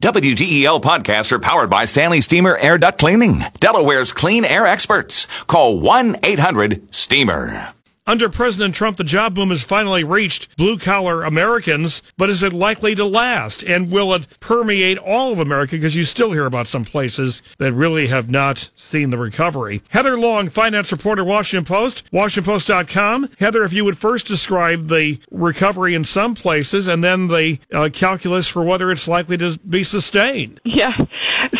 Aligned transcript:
WDEL 0.00 0.80
podcasts 0.80 1.32
are 1.32 1.40
powered 1.40 1.70
by 1.70 1.84
Stanley 1.84 2.20
Steamer 2.20 2.56
Air 2.58 2.78
Duct 2.78 3.00
Cleaning, 3.00 3.40
Delaware's 3.58 4.12
clean 4.12 4.44
air 4.44 4.64
experts. 4.64 5.26
Call 5.48 5.80
1 5.80 6.18
800 6.22 6.94
STEAMER. 6.94 7.74
Under 8.08 8.30
President 8.30 8.74
Trump, 8.74 8.96
the 8.96 9.04
job 9.04 9.34
boom 9.34 9.50
has 9.50 9.62
finally 9.62 10.02
reached 10.02 10.56
blue 10.56 10.78
collar 10.78 11.24
Americans, 11.24 12.02
but 12.16 12.30
is 12.30 12.42
it 12.42 12.54
likely 12.54 12.94
to 12.94 13.04
last? 13.04 13.62
And 13.62 13.90
will 13.90 14.14
it 14.14 14.26
permeate 14.40 14.96
all 14.96 15.30
of 15.30 15.38
America? 15.38 15.72
Because 15.72 15.94
you 15.94 16.06
still 16.06 16.32
hear 16.32 16.46
about 16.46 16.66
some 16.66 16.86
places 16.86 17.42
that 17.58 17.74
really 17.74 18.06
have 18.06 18.30
not 18.30 18.70
seen 18.76 19.10
the 19.10 19.18
recovery. 19.18 19.82
Heather 19.90 20.18
Long, 20.18 20.48
finance 20.48 20.90
reporter, 20.90 21.22
Washington 21.22 21.66
Post, 21.66 22.10
WashingtonPost.com. 22.10 23.28
Heather, 23.38 23.62
if 23.62 23.74
you 23.74 23.84
would 23.84 23.98
first 23.98 24.26
describe 24.26 24.88
the 24.88 25.20
recovery 25.30 25.94
in 25.94 26.02
some 26.02 26.34
places 26.34 26.86
and 26.86 27.04
then 27.04 27.28
the 27.28 27.58
uh, 27.74 27.90
calculus 27.92 28.48
for 28.48 28.62
whether 28.62 28.90
it's 28.90 29.06
likely 29.06 29.36
to 29.36 29.58
be 29.68 29.84
sustained. 29.84 30.62
Yeah. 30.64 30.96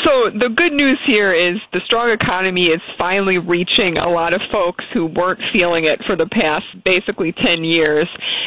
So 0.02 0.30
the 0.30 0.48
good 0.48 0.73
news 0.73 0.98
here 1.05 1.32
is 1.32 1.55
the 1.73 1.80
strong 1.84 2.10
economy 2.10 2.66
is 2.66 2.80
finally 2.98 3.38
reaching 3.38 3.98
a 3.98 4.09
lot 4.09 4.34
of 4.34 4.41
folks 4.52 4.84
who 4.92 5.06
weren't 5.06 5.41
feeling 5.52 5.84
it 5.84 6.02
for 6.04 6.16
the 6.16 6.27
past 6.27 6.64
basically 6.84 7.32
10 7.32 7.64
years. 7.64 8.06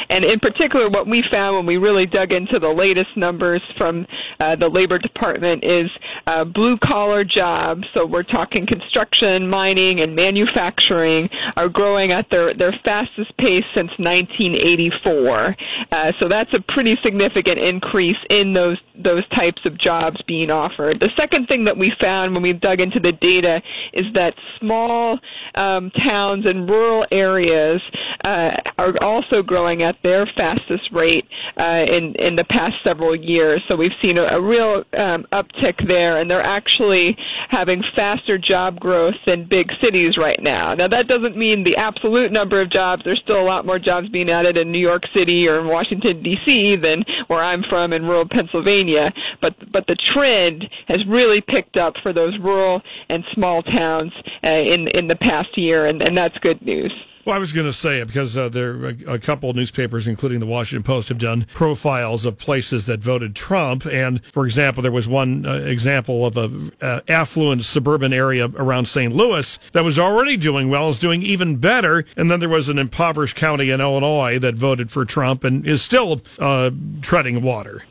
And 0.10 0.26
in 0.26 0.40
particular, 0.40 0.90
what 0.90 1.08
we 1.08 1.24
found 1.30 1.56
when 1.56 1.66
we 1.66 1.78
really 1.78 2.06
dug 2.06 2.34
into 2.34 2.60
the 2.60 2.74
latest 2.74 3.16
numbers 3.16 3.62
from 3.78 4.06
uh, 4.40 4.56
the 4.56 4.70
Labor 4.70 4.98
Department 4.98 5.64
is 5.64 5.90
uh, 6.28 6.46
blue 6.46 6.78
collar 6.78 7.24
jobs. 7.24 7.84
So 7.96 8.06
we're 8.06 8.24
talking 8.24 8.66
construction, 8.66 9.50
mining, 9.50 10.02
and 10.02 10.16
manufacturing 10.16 11.30
are 11.58 11.70
growing 11.70 12.12
at 12.12 12.30
their, 12.30 12.54
their 12.54 12.74
fastest 12.86 13.36
pace 13.38 13.66
since 13.74 13.92
1984. 13.98 15.56
Uh, 15.92 16.12
so 16.20 16.28
that's 16.28 16.54
a 16.54 16.62
pretty 16.62 16.98
significant 17.04 17.58
increase 17.58 18.18
in 18.30 18.54
those 18.54 18.78
those 19.04 19.28
types 19.30 19.62
of 19.66 19.78
jobs 19.80 20.22
being 20.28 20.52
offered. 20.52 21.00
The 21.00 21.12
second 21.18 21.48
thing 21.48 21.64
that 21.64 21.78
we 21.78 21.92
found 22.02 22.34
when 22.34 22.44
we 22.44 22.54
dug 22.54 22.82
into 22.82 23.00
the 23.00 23.14
data 23.14 23.62
is 23.94 24.06
that 24.14 24.36
small 24.60 25.20
um, 25.56 25.92
towns 25.92 26.46
and 26.46 26.70
rural 26.70 27.06
areas 27.12 27.82
uh, 28.24 28.56
are 28.78 28.94
also 29.02 29.42
growing 29.44 29.84
at 29.84 30.02
their 30.04 30.26
fastest 30.38 30.90
rate 30.92 31.28
uh, 31.58 31.86
in 31.88 32.16
in 32.16 32.36
the 32.36 32.46
past 32.46 32.76
several 32.86 33.16
years. 33.16 33.62
So 33.70 33.76
we've 33.76 33.92
seen 34.02 34.18
a, 34.18 34.24
a 34.24 34.42
real 34.42 34.84
um, 34.98 35.26
uptick 35.32 35.88
there, 35.88 36.18
and 36.18 36.30
they're 36.30 36.42
actually 36.42 37.18
having 37.50 37.84
faster 37.96 38.38
job 38.38 38.80
growth 38.80 39.16
than 39.26 39.46
big 39.46 39.70
cities 39.82 40.18
right 40.18 40.42
now. 40.42 40.74
Now 40.74 40.88
that 40.88 41.08
doesn't 41.08 41.38
mean 41.38 41.64
the 41.64 41.76
absolute 41.78 42.32
number 42.32 42.62
of 42.62 42.70
jobs. 42.70 43.04
There's 43.04 43.20
still 43.20 43.42
a 43.42 43.44
lot 43.44 43.66
more 43.66 43.80
jobs 43.80 44.10
being 44.10 44.30
added 44.30 44.58
in 44.58 44.72
New 44.72 44.80
York 44.80 45.04
City 45.14 45.48
or 45.48 45.60
in 45.60 45.68
Washington 45.68 46.24
D.C. 46.24 46.76
than 46.76 47.04
where 47.28 47.42
I'm 47.42 47.64
from 47.64 47.94
in 47.94 48.06
rural 48.06 48.28
Pennsylvania. 48.28 49.12
But 49.42 49.56
but 49.72 49.88
the 49.88 49.96
trend 49.96 50.70
has 50.88 51.06
really 51.06 51.42
picked 51.42 51.78
up 51.78 51.96
for 52.02 52.14
those 52.14 52.38
rural 52.40 52.82
and 53.10 53.24
small 53.34 53.62
towns 53.64 54.12
uh, 54.46 54.50
in 54.50 54.88
in 54.90 55.08
the 55.08 55.16
past 55.16 55.58
year, 55.58 55.86
and, 55.86 56.06
and 56.08 56.18
that's 56.18 56.38
good 56.40 56.62
news. 56.62 56.94
Well, 57.26 57.36
I 57.36 57.40
was 57.40 57.54
going 57.54 57.68
to 57.68 57.74
say 57.74 58.00
it 58.00 58.08
because 58.08 58.36
uh, 58.36 58.50
there 58.50 58.72
are 58.72 58.88
a, 58.88 59.14
a 59.14 59.20
couple 59.20 59.50
of 59.50 59.56
newspapers, 59.56 60.08
including 60.08 60.40
the 60.40 60.48
Washington 60.48 60.84
Post, 60.84 61.10
have 61.10 61.20
done 61.20 61.46
profiles 61.54 62.26
of 62.26 62.38
places 62.38 62.88
that 62.88 63.00
voted 63.00 63.36
Trump. 63.36 63.86
And 63.86 64.26
for 64.26 64.46
example, 64.46 64.82
there 64.82 64.92
was 64.92 65.08
one 65.08 65.46
uh, 65.46 65.54
example 65.54 66.26
of 66.26 66.38
a 66.38 66.72
uh, 66.82 67.02
affluent 67.08 67.64
suburban 67.64 68.12
area 68.12 68.48
around 68.56 68.86
St. 68.86 69.14
Louis 69.14 69.60
that 69.74 69.84
was 69.84 70.00
already 70.00 70.36
doing 70.36 70.70
well, 70.70 70.90
is 70.90 70.98
doing 70.98 71.22
even 71.22 71.58
better. 71.58 72.06
And 72.18 72.32
then 72.32 72.40
there 72.40 72.50
was 72.50 72.70
an 72.70 72.80
impoverished 72.80 73.36
county 73.36 73.70
in 73.70 73.82
Illinois 73.82 74.40
that 74.40 74.56
voted 74.56 74.90
for 74.90 75.06
Trump 75.06 75.44
and 75.44 75.68
is 75.68 75.82
still 75.82 76.22
uh, 76.40 76.72
treading 77.02 77.42
water. 77.44 77.82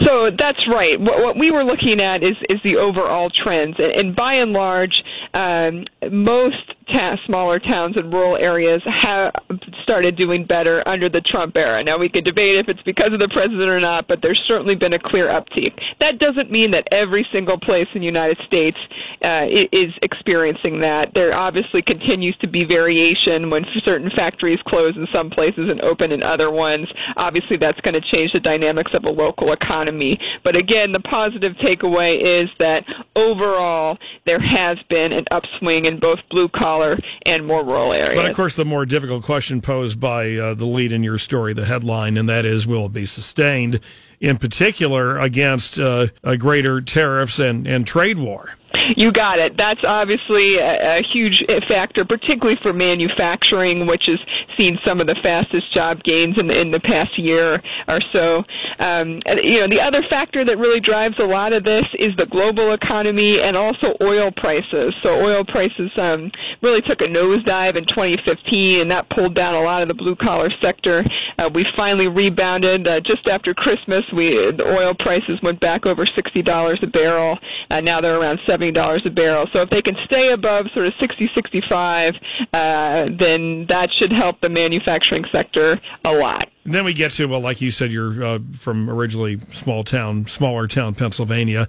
So 0.00 0.30
that's 0.30 0.66
right. 0.68 1.00
What, 1.00 1.22
what, 1.22 1.38
we 1.38 1.50
were 1.50 1.62
looking 1.62 2.00
at 2.00 2.22
is 2.22 2.34
is 2.48 2.58
the 2.64 2.76
overall 2.76 3.30
trends, 3.30 3.76
and, 3.78 3.92
and 3.92 4.16
by 4.16 4.34
and 4.34 4.52
large, 4.52 5.02
um, 5.34 5.84
most 6.10 6.71
ta- 6.90 7.16
smaller 7.26 7.58
towns 7.58 7.96
and 7.96 8.12
rural 8.12 8.36
areas 8.36 8.80
have 8.86 9.32
started 9.82 10.16
doing 10.16 10.44
better 10.44 10.82
under 10.86 11.08
the 11.08 11.20
Trump 11.20 11.56
era. 11.56 11.82
Now 11.82 11.98
we 11.98 12.08
could 12.08 12.24
debate 12.24 12.56
if 12.56 12.68
it's 12.68 12.82
because 12.82 13.12
of 13.12 13.20
the 13.20 13.28
president 13.28 13.68
or 13.68 13.80
not, 13.80 14.08
but 14.08 14.22
there's 14.22 14.42
certainly 14.46 14.76
been 14.76 14.92
a 14.92 14.98
clear 14.98 15.28
uptick. 15.28 15.72
That 16.00 16.18
doesn't 16.18 16.50
mean 16.50 16.70
that 16.72 16.88
every 16.90 17.26
single 17.32 17.58
place 17.58 17.88
in 17.94 18.00
the 18.00 18.06
United 18.06 18.38
States 18.46 18.78
uh, 19.22 19.46
is 19.50 19.92
experiencing 20.02 20.80
that. 20.80 21.14
There 21.14 21.34
obviously 21.34 21.82
continues 21.82 22.36
to 22.38 22.48
be 22.48 22.64
variation 22.64 23.50
when 23.50 23.64
certain 23.82 24.10
factories 24.10 24.58
close 24.66 24.96
in 24.96 25.06
some 25.12 25.30
places 25.30 25.70
and 25.70 25.80
open 25.82 26.12
in 26.12 26.22
other 26.22 26.50
ones. 26.50 26.88
Obviously, 27.16 27.56
that's 27.56 27.80
going 27.80 27.94
to 27.94 28.00
change 28.00 28.32
the 28.32 28.40
dynamics 28.40 28.92
of 28.94 29.04
a 29.04 29.10
local 29.10 29.52
economy. 29.52 30.18
But 30.42 30.56
again, 30.56 30.92
the 30.92 31.00
positive 31.00 31.54
takeaway 31.54 32.18
is 32.20 32.48
that 32.58 32.84
overall 33.16 33.98
there 34.26 34.40
has 34.40 34.76
been 34.88 35.12
an 35.12 35.24
upswing 35.30 35.84
in 35.86 35.98
both 35.98 36.18
blue 36.30 36.48
collar 36.48 36.98
and 37.26 37.46
more 37.46 37.64
rural 37.64 37.92
areas. 37.92 38.14
But 38.14 38.30
of 38.30 38.36
course, 38.36 38.56
the 38.56 38.64
more 38.64 38.86
difficult 38.86 39.24
question 39.24 39.60
posed 39.60 40.00
by 40.00 40.34
uh, 40.36 40.54
the 40.54 40.66
lead 40.66 40.92
in 40.92 41.02
your 41.02 41.18
story, 41.18 41.54
the 41.54 41.64
headline, 41.64 42.16
and 42.16 42.28
that 42.28 42.44
is, 42.44 42.66
will 42.66 42.86
it 42.86 42.92
be 42.92 43.06
sustained? 43.06 43.80
In 44.20 44.38
particular, 44.38 45.18
against 45.18 45.80
uh, 45.80 46.06
greater 46.38 46.80
tariffs 46.80 47.38
and, 47.40 47.66
and 47.66 47.86
trade 47.86 48.18
war. 48.18 48.54
You 48.96 49.12
got 49.12 49.38
it. 49.38 49.56
That's 49.56 49.84
obviously 49.84 50.56
a, 50.58 50.98
a 50.98 51.02
huge 51.02 51.44
factor, 51.68 52.04
particularly 52.04 52.56
for 52.62 52.72
manufacturing, 52.72 53.86
which 53.86 54.06
has 54.06 54.18
seen 54.58 54.78
some 54.84 55.00
of 55.00 55.06
the 55.06 55.16
fastest 55.22 55.72
job 55.72 56.02
gains 56.04 56.38
in, 56.38 56.50
in 56.50 56.70
the 56.70 56.80
past 56.80 57.18
year 57.18 57.62
or 57.88 58.00
so. 58.10 58.44
Um, 58.78 59.20
you 59.42 59.60
know, 59.60 59.66
the 59.66 59.80
other 59.80 60.02
factor 60.08 60.44
that 60.44 60.58
really 60.58 60.80
drives 60.80 61.18
a 61.18 61.26
lot 61.26 61.52
of 61.52 61.64
this 61.64 61.84
is 61.98 62.14
the 62.16 62.26
global 62.26 62.72
economy 62.72 63.40
and 63.40 63.56
also 63.56 63.94
oil 64.02 64.30
prices. 64.32 64.94
So 65.02 65.24
oil 65.24 65.44
prices 65.44 65.90
um, 65.96 66.30
really 66.62 66.82
took 66.82 67.02
a 67.02 67.06
nosedive 67.06 67.76
in 67.76 67.84
2015, 67.84 68.82
and 68.82 68.90
that 68.90 69.08
pulled 69.08 69.34
down 69.34 69.54
a 69.54 69.60
lot 69.62 69.82
of 69.82 69.88
the 69.88 69.94
blue 69.94 70.16
collar 70.16 70.50
sector. 70.62 71.04
Uh, 71.38 71.50
we 71.52 71.64
finally 71.76 72.08
rebounded 72.08 72.86
uh, 72.88 73.00
just 73.00 73.28
after 73.28 73.54
Christmas. 73.54 74.04
We 74.12 74.50
the 74.52 74.66
oil 74.66 74.94
prices 74.94 75.40
went 75.42 75.60
back 75.60 75.86
over 75.86 76.06
sixty 76.06 76.42
dollars 76.42 76.78
a 76.82 76.86
barrel. 76.86 77.38
Uh, 77.70 77.80
now 77.80 78.00
they're 78.00 78.20
around 78.20 78.40
seventy 78.46 78.70
dollars 78.70 79.02
a 79.04 79.10
barrel. 79.10 79.46
So 79.52 79.62
if 79.62 79.70
they 79.70 79.82
can 79.82 79.96
stay 80.04 80.32
above 80.32 80.66
sort 80.74 80.86
of 80.86 80.94
sixty, 81.00 81.30
sixty-five, 81.34 82.14
uh, 82.52 83.08
then 83.10 83.66
that 83.66 83.90
should 83.92 84.12
help 84.12 84.40
the 84.42 84.50
manufacturing 84.50 85.24
sector 85.32 85.80
a 86.04 86.14
lot. 86.14 86.50
And 86.64 86.74
then 86.74 86.84
we 86.84 86.92
get 86.92 87.12
to 87.12 87.26
well, 87.26 87.40
like 87.40 87.60
you 87.60 87.70
said, 87.70 87.90
you're 87.90 88.22
uh, 88.22 88.38
from 88.54 88.90
originally 88.90 89.40
small 89.52 89.84
town, 89.84 90.26
smaller 90.26 90.68
town, 90.68 90.94
Pennsylvania. 90.94 91.68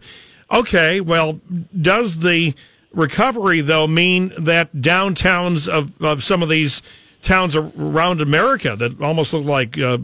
Okay, 0.51 0.99
well, 0.99 1.39
does 1.81 2.19
the 2.19 2.53
recovery 2.91 3.61
though 3.61 3.87
mean 3.87 4.31
that 4.37 4.73
downtowns 4.75 5.67
of, 5.67 5.91
of 6.03 6.23
some 6.23 6.43
of 6.43 6.49
these 6.49 6.83
towns 7.23 7.55
around 7.55 8.21
America 8.21 8.75
that 8.75 9.01
almost 9.01 9.33
look 9.33 9.45
like 9.45 9.79
uh, 9.79 9.97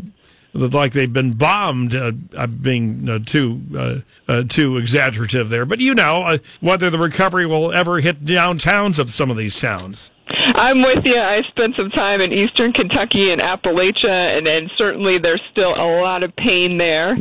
like 0.53 0.93
they've 0.93 1.13
been 1.13 1.33
bombed. 1.33 1.93
Uh, 1.93 2.11
I'm 2.37 2.51
being 2.53 3.07
uh, 3.07 3.19
too 3.25 3.61
uh, 3.75 3.99
uh, 4.27 4.43
too 4.47 4.77
exaggerative 4.77 5.49
there, 5.49 5.65
but 5.65 5.79
you 5.79 5.93
know 5.93 6.23
uh, 6.23 6.37
whether 6.61 6.89
the 6.89 6.97
recovery 6.97 7.45
will 7.45 7.71
ever 7.71 7.99
hit 7.99 8.25
downtowns 8.25 8.99
of 8.99 9.11
some 9.13 9.29
of 9.29 9.37
these 9.37 9.59
towns. 9.59 10.11
I'm 10.55 10.81
with 10.81 11.05
you. 11.05 11.17
I 11.17 11.41
spent 11.49 11.75
some 11.75 11.89
time 11.89 12.21
in 12.21 12.31
eastern 12.33 12.73
Kentucky 12.73 13.31
and 13.31 13.41
Appalachia, 13.41 14.37
and, 14.37 14.47
and 14.47 14.71
certainly 14.77 15.17
there's 15.17 15.41
still 15.51 15.73
a 15.75 16.01
lot 16.01 16.23
of 16.23 16.35
pain 16.35 16.77
there. 16.77 17.17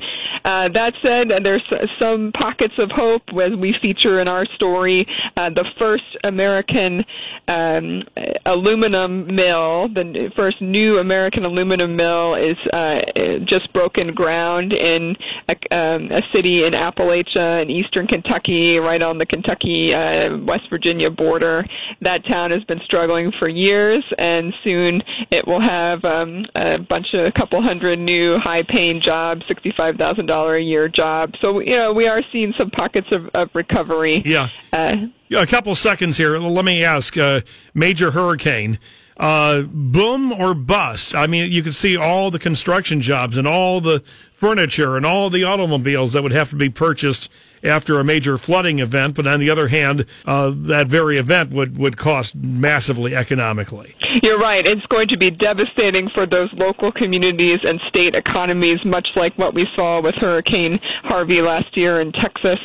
Uh, 0.49 0.67
that 0.67 0.95
said, 1.05 1.29
there's 1.45 1.63
some 1.99 2.33
pockets 2.33 2.79
of 2.79 2.91
hope 2.91 3.23
as 3.39 3.51
we 3.51 3.75
feature 3.83 4.19
in 4.19 4.27
our 4.27 4.47
story 4.55 5.07
uh, 5.37 5.51
the 5.51 5.67
first 5.79 6.17
American 6.25 7.05
um, 7.49 8.03
aluminum 8.47 9.27
mill, 9.35 9.89
the 9.89 10.33
first 10.37 10.59
new 10.63 10.99
American 11.01 11.45
aluminum 11.45 11.97
mill, 11.97 12.35
is 12.35 12.57
uh, 12.73 13.03
just 13.45 13.71
broken 13.75 14.15
ground 14.15 14.73
in 14.73 15.15
a, 15.51 15.55
um, 15.71 16.11
a 16.11 16.23
city 16.33 16.65
in 16.65 16.73
Appalachia 16.73 17.63
in 17.63 17.71
eastern 17.71 18.07
Kentucky, 18.07 18.79
right 18.79 19.03
on 19.03 19.19
the 19.19 19.27
Kentucky 19.27 19.93
uh, 19.93 20.39
West 20.39 20.71
Virginia 20.71 21.11
border. 21.11 21.63
That 22.01 22.27
town 22.27 22.53
has 22.53 22.65
been 22.65 22.81
struggling 22.85 23.33
for 23.39 23.51
years, 23.51 24.03
and 24.19 24.55
soon 24.65 25.03
it 25.31 25.47
will 25.47 25.61
have 25.61 26.03
um, 26.07 26.47
a 26.55 26.79
bunch 26.79 27.09
of 27.13 27.27
a 27.27 27.33
couple 27.33 27.61
hundred 27.61 27.99
new 27.99 28.39
high-paying 28.39 29.03
jobs, 29.03 29.43
sixty-five 29.47 29.97
thousand 29.97 30.27
dollar 30.39 30.57
a 30.57 30.63
year 30.63 30.89
job. 30.89 31.35
So 31.41 31.61
you 31.61 31.71
know 31.71 31.93
we 31.93 32.07
are 32.09 32.23
seeing 32.33 32.53
some 32.57 32.71
pockets 32.71 33.09
of, 33.13 33.29
of 33.35 33.51
recovery. 33.55 34.23
Yeah. 34.25 34.49
Uh, 34.73 34.97
A 35.35 35.47
couple 35.47 35.75
seconds 35.75 36.17
here. 36.19 36.39
Let 36.39 36.65
me 36.65 36.85
ask: 36.85 37.17
uh, 37.19 37.41
major 37.75 38.11
hurricane, 38.13 38.79
uh, 39.19 39.63
boom 39.63 40.33
or 40.33 40.55
bust? 40.55 41.15
I 41.15 41.27
mean, 41.27 41.51
you 41.53 41.63
can 41.63 41.73
see 41.73 41.97
all 41.97 42.31
the 42.31 42.39
construction 42.39 43.01
jobs 43.01 43.37
and 43.37 43.47
all 43.47 43.81
the 43.81 44.03
furniture 44.39 44.97
and 44.97 45.05
all 45.05 45.31
the 45.31 45.43
automobiles 45.43 46.13
that 46.13 46.23
would 46.23 46.31
have 46.31 46.49
to 46.49 46.55
be 46.55 46.69
purchased 46.69 47.29
after 47.65 47.99
a 47.99 48.05
major 48.05 48.39
flooding 48.39 48.79
event. 48.79 49.17
But 49.17 49.27
on 49.27 49.41
the 49.41 49.51
other 49.51 49.67
hand, 49.67 50.07
uh, 50.27 50.53
that 50.55 50.87
very 50.87 51.19
event 51.19 51.51
would, 51.51 51.77
would 51.77 51.97
cost 51.97 52.37
massively 52.37 53.17
economically. 53.17 53.97
You're 54.23 54.39
right. 54.39 54.65
It's 54.65 54.87
going 54.87 55.09
to 55.09 55.17
be 55.17 55.33
devastating 55.33 56.09
for 56.11 56.25
those 56.25 56.53
local 56.53 56.93
communities 56.93 57.59
and 57.65 57.81
state 57.89 58.15
economies, 58.15 58.79
much 58.85 59.09
like 59.17 59.37
what 59.37 59.55
we 59.55 59.67
saw 59.75 60.01
with 60.01 60.15
Hurricane 60.15 60.79
Harvey 61.03 61.43
last 61.43 61.77
year 61.77 62.01
in 62.01 62.13
Texas. 62.13 62.61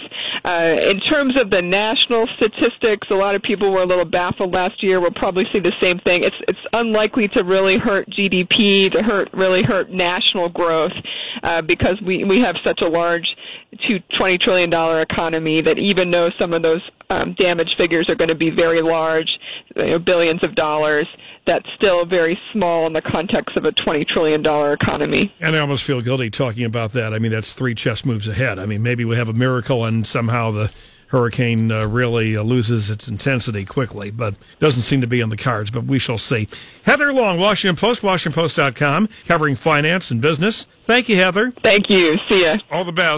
Uh, 0.45 0.75
in 0.79 0.99
terms 0.99 1.37
of 1.39 1.49
the 1.51 1.61
national 1.61 2.27
statistics, 2.35 3.07
a 3.09 3.15
lot 3.15 3.33
of 3.33 3.41
people 3.41 3.71
were 3.71 3.81
a 3.81 3.85
little 3.85 4.05
baffled 4.05 4.53
last 4.53 4.83
year. 4.83 4.99
We'll 4.99 5.11
probably 5.11 5.47
see 5.53 5.59
the 5.59 5.73
same 5.79 5.99
thing. 5.99 6.23
It's 6.23 6.35
it's 6.49 6.59
unlikely 6.73 7.29
to 7.29 7.43
really 7.43 7.77
hurt 7.77 8.09
GDP, 8.09 8.91
to 8.91 9.01
hurt 9.03 9.29
really 9.31 9.63
hurt 9.63 9.89
national 9.89 10.49
growth, 10.49 10.91
uh, 11.43 11.61
because 11.61 12.01
we 12.01 12.23
we 12.23 12.39
have 12.39 12.55
such 12.63 12.81
a 12.81 12.87
large 12.87 13.27
to 13.87 13.99
$20 14.17 14.39
trillion 14.39 14.73
economy 14.99 15.61
that 15.61 15.77
even 15.79 16.09
though 16.09 16.29
some 16.39 16.53
of 16.53 16.61
those 16.61 16.81
um, 17.09 17.33
damage 17.33 17.75
figures 17.77 18.09
are 18.09 18.15
going 18.15 18.29
to 18.29 18.35
be 18.35 18.49
very 18.49 18.81
large, 18.81 19.37
you 19.75 19.85
know, 19.85 19.99
billions 19.99 20.43
of 20.43 20.55
dollars, 20.55 21.07
that's 21.45 21.67
still 21.75 22.05
very 22.05 22.39
small 22.51 22.87
in 22.87 22.93
the 22.93 23.01
context 23.01 23.57
of 23.57 23.65
a 23.65 23.71
$20 23.71 24.07
trillion 24.07 24.41
economy. 24.73 25.33
And 25.41 25.55
I 25.55 25.59
almost 25.59 25.83
feel 25.83 26.01
guilty 26.01 26.29
talking 26.29 26.63
about 26.65 26.93
that. 26.93 27.13
I 27.13 27.19
mean, 27.19 27.31
that's 27.31 27.53
three 27.53 27.75
chess 27.75 28.05
moves 28.05 28.27
ahead. 28.27 28.59
I 28.59 28.65
mean, 28.65 28.81
maybe 28.81 29.05
we 29.05 29.15
have 29.15 29.29
a 29.29 29.33
miracle 29.33 29.85
and 29.85 30.07
somehow 30.07 30.51
the 30.51 30.71
hurricane 31.13 31.71
uh, 31.71 31.87
really 31.87 32.35
uh, 32.35 32.41
loses 32.41 32.89
its 32.89 33.07
intensity 33.07 33.63
quickly, 33.63 34.09
but 34.09 34.33
doesn't 34.59 34.81
seem 34.81 34.99
to 34.99 35.07
be 35.07 35.21
on 35.21 35.29
the 35.29 35.37
cards, 35.37 35.69
but 35.69 35.83
we 35.83 35.99
shall 35.99 36.17
see. 36.17 36.47
Heather 36.83 37.13
Long, 37.13 37.39
Washington 37.39 37.75
Post, 37.75 38.01
WashingtonPost.com, 38.01 39.07
covering 39.27 39.55
finance 39.55 40.09
and 40.09 40.19
business. 40.19 40.65
Thank 40.85 41.07
you, 41.09 41.15
Heather. 41.15 41.51
Thank 41.63 41.91
you. 41.91 42.17
See 42.27 42.43
ya. 42.43 42.57
All 42.71 42.83
the 42.83 42.91
best. 42.91 43.11